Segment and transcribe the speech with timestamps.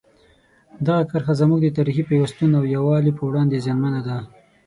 [0.85, 4.17] دغه کرښه زموږ د تاریخي پیوستون او یووالي په وړاندې زیانمنه ده.